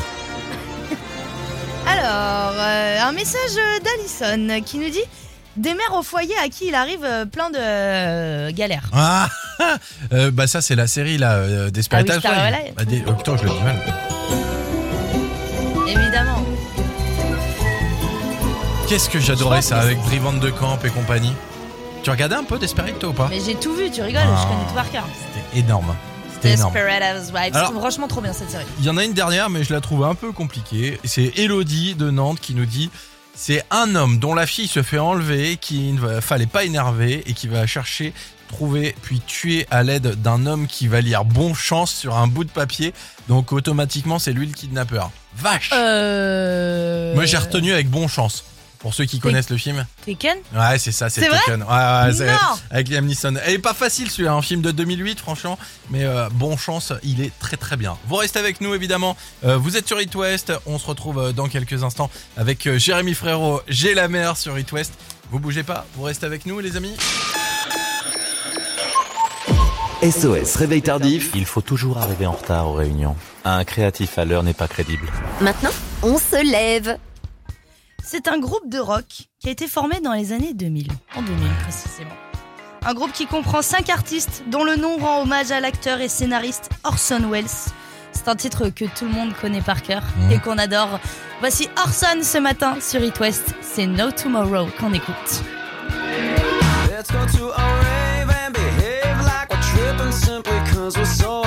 [1.87, 3.51] Alors, euh, un message
[3.83, 5.03] d'Alison qui nous dit
[5.57, 8.89] des mères au foyer à qui il arrive euh, plein de euh, galères.
[8.93, 9.27] Ah
[10.13, 12.73] Euh, Bah ça c'est la série là, euh, Desperate Ah oui, Star Housewives.
[12.75, 13.77] Bah, des- oh, putain, je le dis mal.
[15.87, 16.43] Évidemment.
[18.87, 21.33] Qu'est-ce que j'adorais ça avec Brivante de Camp et compagnie.
[22.03, 23.27] Tu regardais un peu Desperate toi ou pas?
[23.29, 25.07] Mais j'ai tout vu, tu rigoles, je connais tout par cœur.
[25.33, 25.95] C'était énorme.
[26.33, 26.73] C'était énorme.
[26.73, 27.55] Desperate Housewives.
[27.55, 28.65] Alors- franchement trop bien cette série.
[28.79, 30.99] Il y en a une dernière, mais je la trouve un peu compliquée.
[31.03, 32.89] C'est Elodie de Nantes qui nous dit
[33.43, 37.33] c'est un homme dont la fille se fait enlever, qu'il ne fallait pas énerver et
[37.33, 38.13] qui va chercher,
[38.47, 42.43] trouver, puis tuer à l'aide d'un homme qui va lire bon chance sur un bout
[42.43, 42.93] de papier.
[43.29, 45.09] Donc automatiquement, c'est lui le kidnappeur.
[45.35, 47.15] Vache Euh...
[47.15, 48.45] Moi, j'ai retenu avec bon chance.
[48.81, 49.85] Pour ceux qui connaissent le film.
[50.05, 51.63] Taken Ouais, c'est ça, c'est C'est vrai Taken.
[51.63, 53.35] Ouais, ouais, Non avec Liam Neeson.
[53.45, 57.21] Elle est pas facile celui-là, un film de 2008 franchement, mais euh, bon chance, il
[57.21, 57.97] est très très bien.
[58.07, 59.15] Vous restez avec nous évidemment.
[59.43, 63.13] Euh, vous êtes sur It West, on se retrouve euh, dans quelques instants avec Jérémy
[63.13, 64.93] Frérot, J'ai la mer sur It West.
[65.29, 66.95] Vous bougez pas, vous restez avec nous les amis.
[70.01, 71.29] SOS Réveil Tardif.
[71.35, 73.15] Il faut toujours arriver en retard aux réunions.
[73.45, 75.07] Un créatif à l'heure n'est pas crédible.
[75.41, 75.69] Maintenant,
[76.01, 76.97] on se lève.
[78.03, 79.05] C'est un groupe de rock
[79.39, 80.87] qui a été formé dans les années 2000.
[81.15, 82.11] En 2000 précisément.
[82.85, 86.69] Un groupe qui comprend 5 artistes dont le nom rend hommage à l'acteur et scénariste
[86.83, 87.45] Orson Welles.
[88.11, 90.99] C'est un titre que tout le monde connaît par cœur et qu'on adore.
[91.39, 93.53] Voici Orson ce matin sur It West.
[93.61, 95.43] C'est No Tomorrow qu'on écoute.
[96.89, 101.40] Let's go to a rave and behave like we're tripping simply cause we're so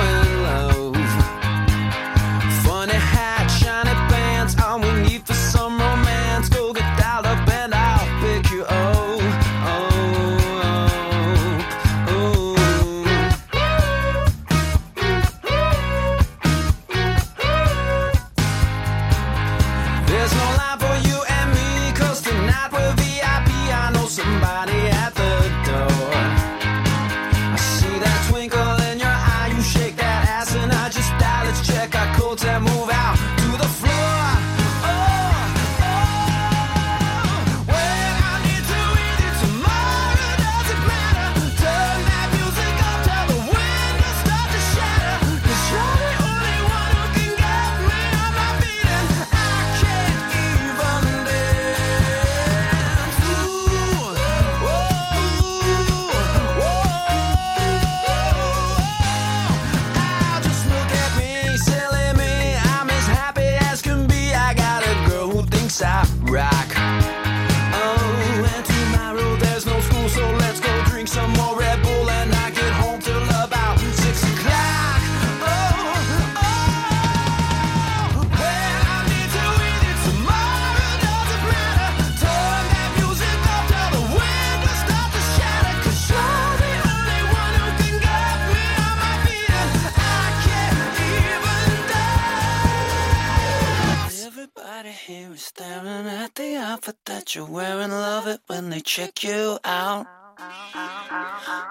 [97.25, 97.89] that you're wearing.
[97.89, 100.05] Love it when they check you out.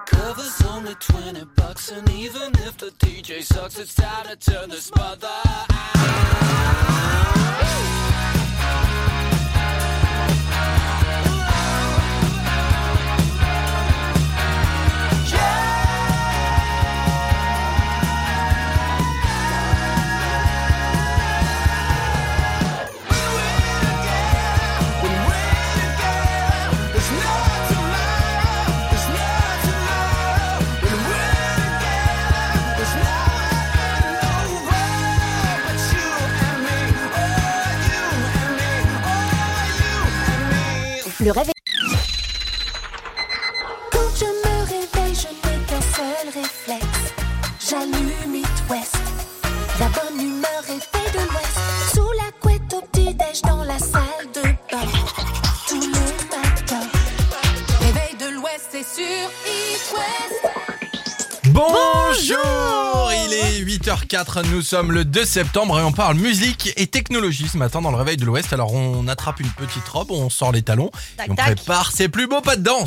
[0.06, 4.90] Covers only 20 bucks, and even if the DJ sucks, it's time to turn this
[4.96, 5.28] mother
[41.24, 41.53] Le réveil.
[64.04, 67.90] 8h04, nous sommes le 2 septembre et on parle musique et technologie ce matin dans
[67.90, 68.52] le réveil de l'Ouest.
[68.52, 71.56] Alors on attrape une petite robe, on sort les talons Tac, et on tac.
[71.56, 72.84] prépare ses plus beaux pas de danse.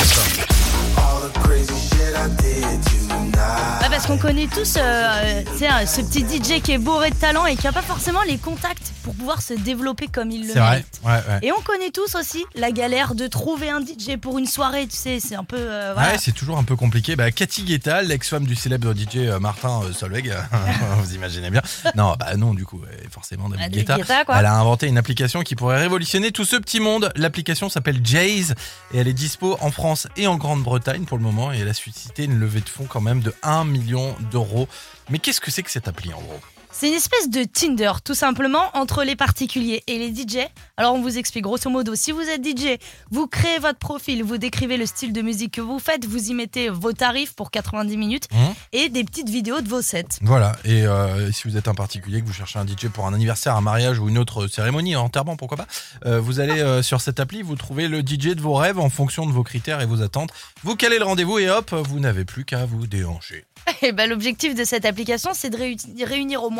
[3.33, 7.15] Ouais, parce qu'on connaît tous euh, euh, euh, ce petit DJ qui est bourré de
[7.15, 10.53] talent et qui n'a pas forcément les contacts pour pouvoir se développer comme il le
[10.53, 11.01] vrai, mérite.
[11.03, 11.39] ouais, ouais.
[11.43, 14.95] Et on connaît tous aussi la galère de trouver un DJ pour une soirée, tu
[14.95, 15.57] sais, c'est un peu...
[15.57, 16.11] euh, voilà.
[16.13, 17.15] Ouais, c'est toujours un peu compliqué.
[17.15, 20.31] Bah, Cathy Guetta, l'ex-femme du célèbre DJ Martin Solveig,
[20.99, 21.61] vous imaginez bien.
[21.95, 24.23] Non, bah non, du coup, forcément, David Ah, Guetta.
[24.39, 27.11] Elle a inventé une application qui pourrait révolutionner tout ce petit monde.
[27.15, 28.55] L'application s'appelle Jaze
[28.93, 31.73] et elle est dispo en France et en Grande-Bretagne pour le moment et elle a
[31.73, 34.67] suscité une levée de fonds quand même de 1 million d'euros.
[35.09, 36.39] Mais qu'est-ce que c'est que cette appli en gros?
[36.71, 40.45] C'est une espèce de Tinder, tout simplement, entre les particuliers et les DJ.
[40.75, 42.77] Alors, on vous explique grosso modo, si vous êtes DJ,
[43.09, 46.35] vous créez votre profil, vous décrivez le style de musique que vous faites, vous y
[46.35, 50.19] mettez vos tarifs pour 90 minutes Hein et des petites vidéos de vos sets.
[50.21, 53.13] Voilà, et euh, si vous êtes un particulier, que vous cherchez un DJ pour un
[53.13, 55.67] anniversaire, un mariage ou une autre cérémonie, un enterrement, pourquoi pas,
[56.05, 58.89] euh, vous allez euh, sur cette appli, vous trouvez le DJ de vos rêves en
[58.89, 60.29] fonction de vos critères et vos attentes.
[60.63, 63.45] Vous calez le rendez-vous et hop, vous n'avez plus qu'à vous déhancher.
[63.81, 66.56] Et ben, l'objectif de cette application, c'est de réu- réunir au moins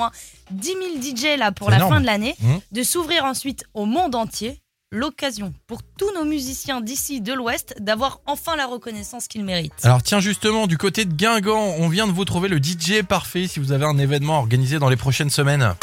[0.52, 1.94] 10 000 DJ là pour la énorme.
[1.96, 2.60] fin de l'année, Mhm.
[2.72, 4.60] de s'ouvrir ensuite au monde entier.
[4.90, 9.74] L'occasion pour tous nos musiciens d'ici, de l'Ouest, d'avoir enfin la reconnaissance qu'ils méritent.
[9.84, 13.48] Alors tiens justement, du côté de Guingamp, on vient de vous trouver le DJ parfait
[13.48, 15.74] si vous avez un événement organisé dans les prochaines semaines.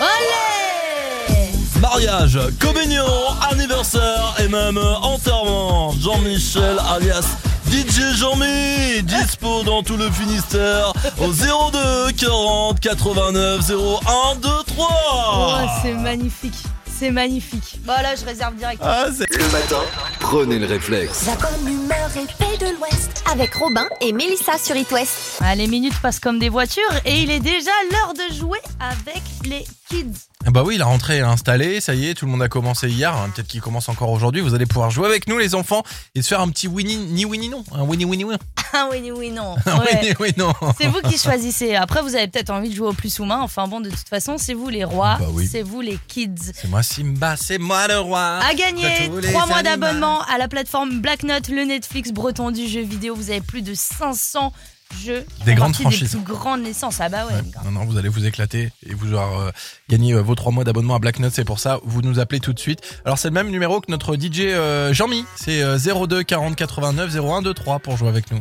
[0.00, 3.04] Allez Mariage, communion,
[3.50, 5.92] anniversaire et même enterrement.
[5.92, 7.26] Jean-Michel alias
[7.70, 14.86] DJ Jean-Mi, dispo dans tout le Finistère au 02 40 89 01 23.
[14.86, 16.54] Oh, c'est magnifique,
[16.98, 17.78] c'est magnifique.
[17.84, 18.82] Bah là, je réserve direct.
[18.82, 19.82] Le matin,
[20.20, 21.26] prenez le réflexe.
[21.26, 23.22] La bonne humeur est faite de l'Ouest.
[23.30, 25.38] Avec Robin et Mélissa sur It West.
[25.42, 29.22] Ah, les minutes passent comme des voitures et il est déjà l'heure de jouer avec
[29.44, 30.14] les kids.
[30.46, 32.88] Ah Bah oui, la rentrée est installée, ça y est, tout le monde a commencé
[32.88, 34.40] hier, hein, peut-être qu'il commence encore aujourd'hui.
[34.40, 35.82] Vous allez pouvoir jouer avec nous les enfants
[36.14, 38.36] et se faire un petit winnie ni winnie non, un winnie winnie oui.
[38.74, 39.56] Ah oui, oui, non.
[39.66, 40.14] Un Ouais.
[40.20, 40.52] winnie non.
[40.78, 41.74] C'est vous qui choisissez.
[41.74, 43.40] Après, vous avez peut-être envie de jouer au plus ou moins.
[43.40, 45.48] Enfin bon, de toute façon, c'est vous les rois, Bah oui.
[45.50, 46.34] c'est vous les kids.
[46.54, 48.40] C'est moi Simba, c'est moi le roi.
[48.46, 52.12] À gagner de tous les 3 mois d'abonnement à la plateforme Black Note, le Netflix
[52.12, 53.14] breton du jeu vidéo.
[53.14, 54.52] Vous avez plus de 500
[54.94, 55.24] jeux.
[55.44, 56.12] Des grandes franchises.
[56.12, 57.00] Des plus grandes naissances.
[57.00, 57.34] Ah bah ouais.
[57.64, 59.50] Non, non, vous allez vous éclater et vous aurez euh,
[59.88, 61.32] gagné euh, vos trois mois d'abonnement à Black Note.
[61.34, 62.80] C'est pour ça, vous nous appelez tout de suite.
[63.04, 65.24] Alors, c'est le même numéro que notre DJ euh, Jean-Mi.
[65.36, 68.40] C'est euh, 02 40 89 01 23 pour jouer avec nous.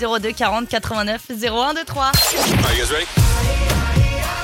[0.00, 2.12] 02 40 89 01 23.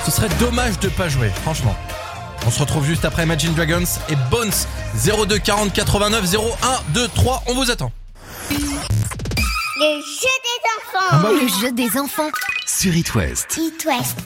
[0.05, 1.77] Ce serait dommage de pas jouer, franchement.
[2.47, 4.53] On se retrouve juste après Imagine Dragons et Bones
[5.05, 6.39] 02 40 89 01
[6.95, 7.43] 23.
[7.49, 7.93] On vous attend.
[9.81, 11.07] Le jeu des enfants.
[11.11, 11.41] Ah bah oui.
[11.43, 12.31] Le jeu des enfants.
[12.67, 13.57] Sur It West.
[13.59, 14.19] It West.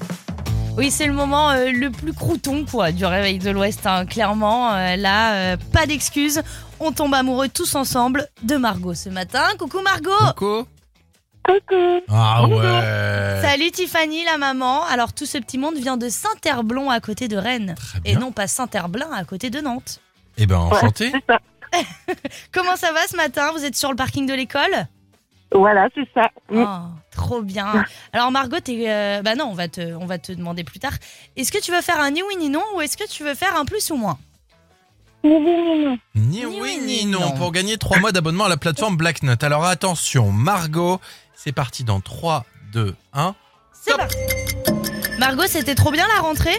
[0.76, 3.86] Oui, c'est le moment euh, le plus crouton quoi, du réveil de l'Ouest.
[3.86, 4.06] hein.
[4.06, 6.42] Clairement, euh, là, euh, pas d'excuses.
[6.80, 9.44] On tombe amoureux tous ensemble de Margot ce matin.
[9.58, 10.66] Coucou Margot Coucou
[12.08, 14.84] Ah ouais Salut Tiffany, la maman.
[14.86, 17.74] Alors, tout ce petit monde vient de Saint-Herblon à côté de Rennes.
[18.06, 20.00] Et non pas Saint-Herblain à côté de Nantes.
[20.38, 21.12] Eh ben, enchanté.
[22.52, 23.50] Comment ça va ce matin?
[23.54, 24.86] Vous êtes sur le parking de l'école?
[25.54, 26.30] Voilà, c'est ça.
[26.52, 26.66] Oh,
[27.10, 27.84] trop bien.
[28.12, 30.94] Alors Margot, t'es, euh, bah non, on va te, on va te demander plus tard.
[31.36, 33.34] Est-ce que tu veux faire un ni oui ni non ou est-ce que tu veux
[33.34, 34.18] faire un plus ou moins?
[35.24, 39.44] Ni oui ni non pour gagner 3 mois d'abonnement à la plateforme Black Note.
[39.44, 41.00] Alors attention, Margot,
[41.34, 43.34] c'est parti dans 3, 2, 1.
[43.72, 44.16] C'est parti.
[45.18, 46.58] Margot, c'était trop bien la rentrée?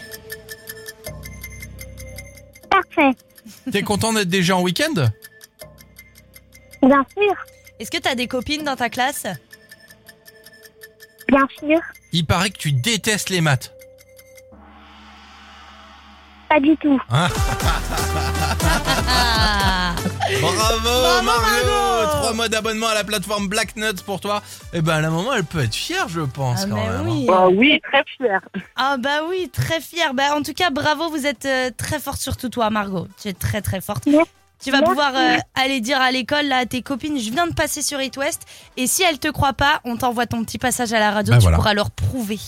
[2.70, 3.12] Parfait.
[3.72, 5.10] T'es content d'être déjà en week-end?
[6.82, 7.34] Bien sûr.
[7.84, 9.28] Est-ce que t'as des copines dans ta classe?
[11.28, 11.82] Bien sûr.
[12.14, 13.74] Il paraît que tu détestes les maths.
[16.48, 16.98] Pas du tout.
[17.10, 17.28] Hein?
[19.10, 19.96] Ah.
[20.40, 24.42] Bravo, Margot, Trois mois d'abonnement à la plateforme Black Nuts pour toi.
[24.72, 27.08] Eh ben la maman elle peut être fière je pense Ah, quand mais même.
[27.10, 27.26] oui.
[27.28, 28.40] Bah oui, très fier.
[28.78, 30.14] Ah bah oui, très fière.
[30.14, 33.10] Bah, en tout cas, bravo, vous êtes euh, très forte, surtout toi, Margot.
[33.22, 34.08] Tu es très très forte.
[34.64, 34.90] Tu vas Merci.
[34.92, 38.02] pouvoir euh, aller dire à l'école, là, à tes copines, je viens de passer sur
[38.02, 38.44] It West.
[38.78, 41.38] Et si elles te croient pas, on t'envoie ton petit passage à la radio, Bah
[41.38, 41.58] tu voilà.
[41.58, 42.40] pourras leur prouver.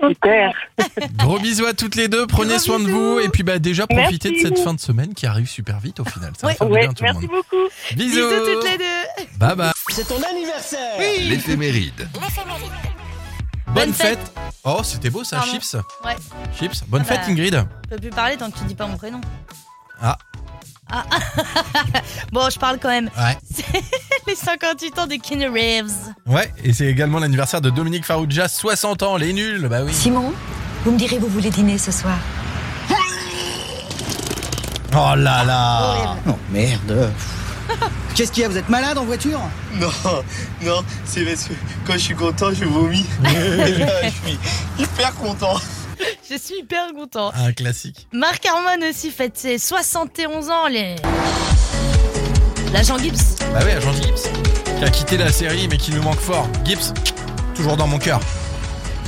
[0.00, 0.54] Super.
[1.16, 3.84] Gros bisous à toutes les deux, prenez Gros soin de vous et puis bah déjà
[3.88, 4.44] profitez Merci.
[4.44, 6.30] de cette fin de semaine qui arrive super vite au final.
[6.38, 6.54] Ça va Ouais.
[6.54, 7.36] faire du Ouais, bien tout le merci monde.
[7.50, 7.64] beaucoup.
[7.96, 8.14] Bisous.
[8.14, 9.26] Bisous toutes les deux.
[9.38, 9.72] Bye bye.
[9.90, 12.08] C'est ton anniversaire L'éphéméride.
[13.74, 14.18] Bonne, fête.
[14.20, 14.32] fête.
[14.62, 15.52] Oh c'était beau ça, Pardon.
[15.52, 15.76] Chips.
[16.04, 16.16] Ouais,
[16.56, 16.84] Chips.
[16.86, 17.16] Bonne Ah bah.
[17.20, 17.66] fête Ingrid.
[17.84, 19.20] je peux plus parler tant que tu dis pas mon prénom.
[20.00, 20.16] Ah.
[20.90, 21.04] Ah.
[22.32, 23.10] bon, je parle quand même.
[23.16, 23.36] Ouais.
[23.54, 23.66] C'est
[24.26, 25.92] les 58 ans de Kenny Reeves.
[26.26, 29.92] Ouais, et c'est également l'anniversaire de Dominique Farrugia, 60 ans, les nuls, bah oui.
[29.92, 30.32] Simon,
[30.84, 32.18] vous me direz vous voulez dîner ce soir
[34.94, 37.12] Oh là là Oh merde.
[38.14, 39.40] Qu'est-ce qu'il y a Vous êtes malade en voiture?
[39.74, 39.90] Non,
[40.62, 41.52] non, c'est parce que
[41.86, 43.04] quand je suis content, je vomis.
[43.22, 44.38] Et là, je suis
[44.78, 45.60] hyper content.
[46.30, 47.32] Je suis hyper content.
[47.34, 48.06] Un classique.
[48.12, 50.66] Marc Harmon aussi fête ses 71 ans.
[50.68, 50.96] Les...
[52.72, 53.38] L'agent Gibbs.
[53.52, 54.30] Bah oui, agent Gibbs,
[54.78, 56.48] qui a quitté la série mais qui nous manque fort.
[56.64, 56.92] Gibbs,
[57.54, 58.20] toujours dans mon cœur.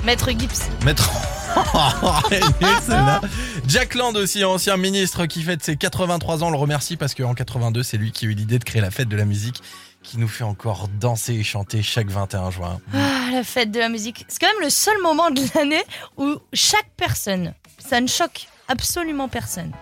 [0.04, 0.68] Maître Gibbs.
[0.84, 1.10] Maître.
[3.66, 7.34] Jack Land aussi, ancien ministre qui fête ses 83 ans, on le remercie parce qu'en
[7.34, 9.60] 82, c'est lui qui a eu l'idée de créer la fête de la musique
[10.02, 12.80] qui nous fait encore danser et chanter chaque 21 juin.
[12.94, 14.24] Ah, la fête de la musique.
[14.28, 15.82] C'est quand même le seul moment de l'année
[16.16, 19.72] où chaque personne, ça ne choque absolument personne,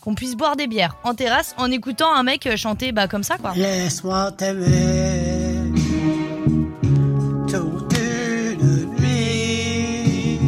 [0.00, 3.38] qu'on puisse boire des bières en terrasse en écoutant un mec chanter bah, comme ça
[3.38, 3.52] quoi.
[3.54, 5.72] Laisse-moi t'aimer
[7.48, 10.40] toute une nuit.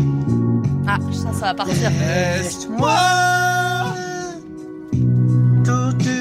[0.86, 1.90] Ah, ça, ça va partir.
[1.90, 2.94] Laisse-moi
[5.64, 6.13] toute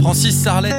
[0.00, 0.74] Francis Sarlette,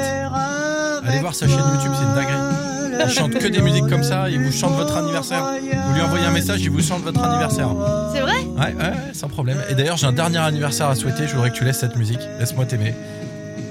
[1.06, 3.04] allez voir sa chaîne YouTube, c'est une dinguerie.
[3.04, 5.44] Il chante que des musiques comme ça, il vous chante votre anniversaire.
[5.86, 7.68] Vous lui envoyez un message, il vous chante votre anniversaire.
[8.12, 8.38] C'est vrai?
[8.44, 9.58] Ouais, ouais, ouais, sans problème.
[9.70, 11.26] Et d'ailleurs, j'ai un dernier anniversaire à souhaiter.
[11.26, 12.20] Je voudrais que tu laisses cette musique.
[12.38, 12.94] Laisse-moi t'aimer.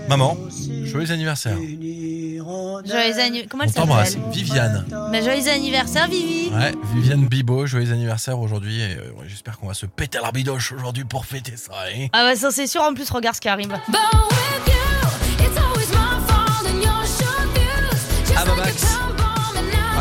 [0.09, 0.35] Maman,
[0.83, 1.55] joyeux anniversaire.
[1.55, 3.45] Joyeux anniversaire.
[3.49, 4.11] Comment elle t'embrasse.
[4.13, 4.85] s'appelle Viviane.
[5.11, 6.49] Mais joyeux anniversaire, Vivi.
[6.49, 8.81] Ouais, Viviane Bibo, joyeux anniversaire aujourd'hui.
[8.81, 11.71] Et euh, j'espère qu'on va se péter la bidoche aujourd'hui pour fêter ça.
[11.95, 12.07] hein.
[12.13, 13.71] Ah bah ça c'est sûr, en plus regarde ce qui arrive.
[13.93, 13.97] Ah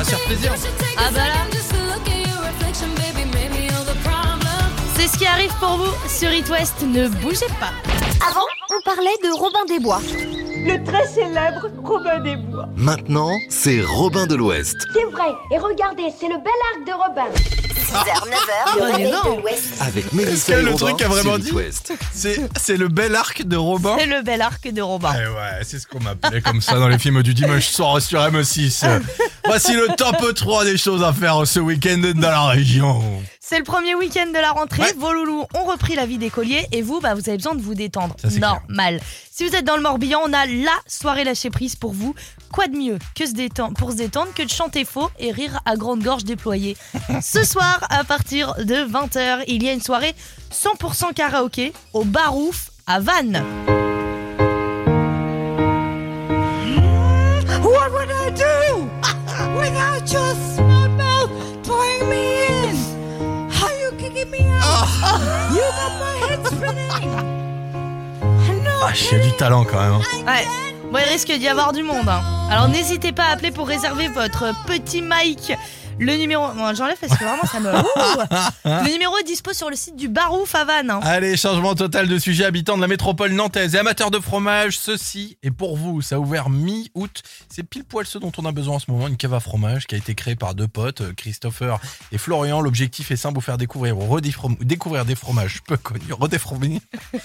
[0.01, 0.55] Ah, plaisir.
[0.97, 1.35] Ah bah là.
[4.97, 7.73] C'est ce qui arrive pour vous sur It West, ne bougez pas.
[8.27, 10.01] Avant, on parlait de Robin des Bois.
[10.09, 12.67] Le très célèbre Robin des Bois.
[12.77, 14.77] Maintenant, c'est Robin de l'Ouest.
[14.95, 15.35] C'est vrai.
[15.53, 17.29] Et regardez, c'est le bel arc de Robin.
[17.91, 19.35] 6h, 9h, le Oh, réveil non.
[19.37, 19.65] de l'Ouest.
[19.81, 21.51] Avec Mélissa et le Robin truc a vraiment dit.
[22.13, 23.97] C'est, c'est le bel arc de Robin.
[23.99, 25.13] C'est le bel arc de Robin.
[25.15, 28.21] Eh ouais, c'est ce qu'on m'appelait comme ça dans les films du dimanche soir sur
[28.21, 28.85] M6.
[29.47, 33.03] Voici le top 3 des choses à faire ce week-end dans la région.
[33.41, 34.83] C'est le premier week-end de la rentrée.
[34.83, 34.95] Ouais.
[34.97, 37.75] Vos loulous ont repris la vie d'écolier et vous, bah, vous avez besoin de vous
[37.75, 38.15] détendre.
[38.23, 39.01] Ça, c'est Normal.
[39.33, 42.15] Si vous êtes dans le Morbihan, on a la soirée lâcher prise pour vous.
[42.53, 45.61] Quoi de mieux que se détendre, pour se détendre que de chanter faux et rire
[45.65, 46.77] à grande gorge déployée.
[47.23, 50.15] Ce soir, à partir de 20h, il y a une soirée
[50.53, 53.45] 100% karaoké au Barouf à Vannes.
[57.63, 58.89] What would I do
[59.59, 61.31] without your smart mouth
[61.63, 62.77] pouring me in?
[63.51, 64.89] How you kicking me out?
[65.55, 66.91] You got my head spinning.
[68.83, 69.93] Ah, il y a du talent quand même.
[69.93, 70.25] hein.
[70.27, 70.47] Ouais.
[70.91, 72.09] Bon, il risque d'y avoir du monde.
[72.09, 72.21] hein.
[72.51, 75.53] Alors n'hésitez pas à appeler pour réserver votre petit Mike.
[76.01, 76.49] Le numéro.
[76.55, 77.71] Bon, j'enlève parce que vraiment ça me.
[77.79, 80.91] Ouh le numéro est dispo sur le site du Barouf à Vannes.
[80.91, 81.01] hein.
[81.03, 82.45] Allez, changement total de sujet.
[82.45, 86.01] Habitants de la métropole nantaise et amateurs de fromage, ceci est pour vous.
[86.03, 87.23] Ça a ouvert mi-août.
[87.49, 89.09] C'est pile poil ce dont on a besoin en ce moment.
[89.09, 91.79] Une cave à fromage qui a été créée par deux potes, euh, Christopher
[92.13, 92.61] et Florian.
[92.61, 96.81] L'objectif est simple, vous faire découvrir, redéfrom- découvrir des fromages peu connus, redéfromés.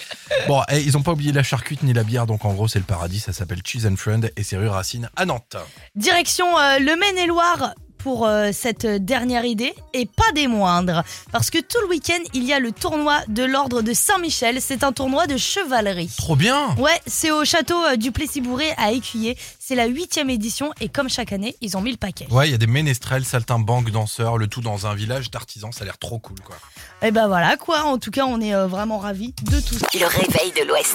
[0.48, 2.78] Bon, eh, ils ont pas oublié la charcute ni la bière, donc en gros c'est
[2.78, 3.18] le paradis.
[3.20, 5.56] Ça s'appelle Cheese and Friend et c'est rue Racine à Nantes.
[5.96, 7.74] Direction euh, le Maine-et-Loire
[8.06, 11.02] pour euh, cette dernière idée et pas des moindres.
[11.32, 14.60] Parce que tout le week-end, il y a le tournoi de l'ordre de Saint-Michel.
[14.60, 16.12] C'est un tournoi de chevalerie.
[16.16, 19.36] Trop bien Ouais, c'est au château euh, du Plessis-Bourré à Écuyer.
[19.58, 22.28] C'est la huitième édition et comme chaque année, ils ont mis le paquet.
[22.30, 25.82] Ouais, il y a des ménestrels, saltimbanques, danseurs, le tout dans un village d'artisans, ça
[25.82, 26.54] a l'air trop cool quoi.
[27.02, 29.86] Et ben voilà quoi, en tout cas, on est euh, vraiment ravis de tout ça.
[29.94, 30.94] Le réveil de l'Ouest.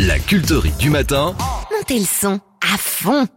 [0.00, 1.36] La culterie du matin.
[1.70, 3.28] Montez le son à fond.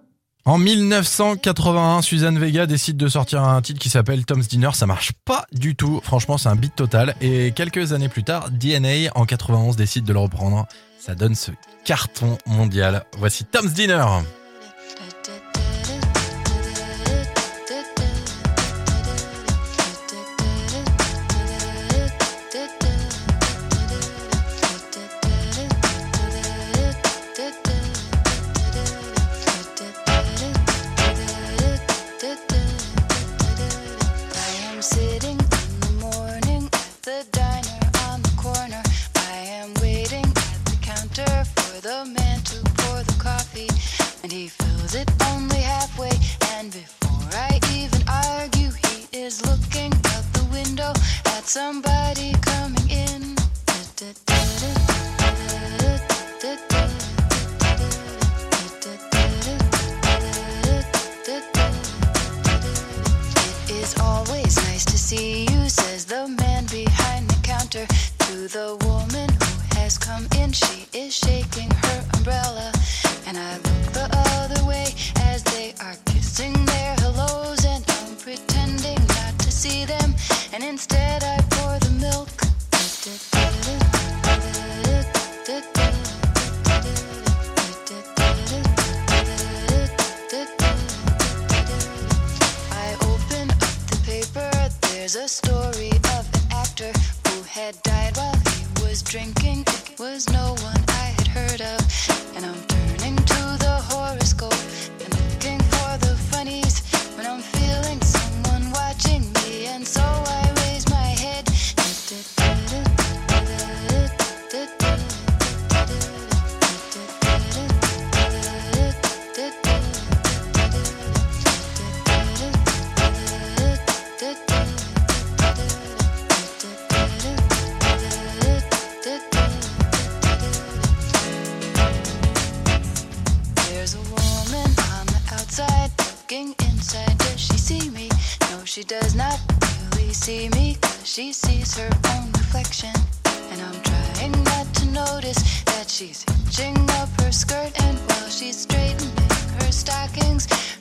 [0.44, 4.72] En 1981, Suzanne Vega décide de sortir un titre qui s'appelle Tom's Dinner.
[4.74, 6.02] Ça marche pas du tout.
[6.04, 7.16] Franchement, c'est un beat total.
[7.22, 10.66] Et quelques années plus tard, DNA en 91 décide de le reprendre.
[11.00, 11.52] Ça donne ce
[11.86, 13.06] carton mondial.
[13.18, 14.04] Voici Tom's Dinner.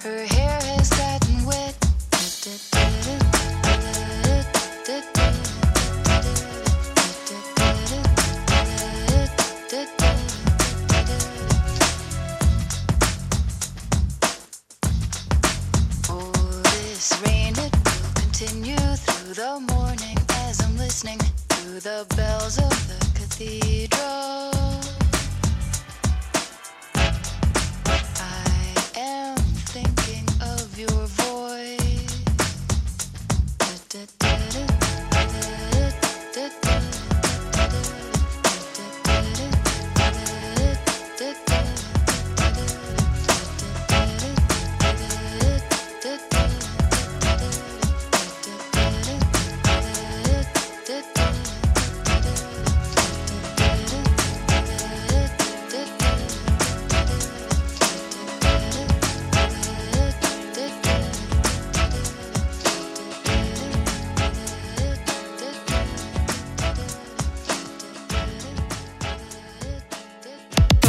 [0.03, 0.30] Her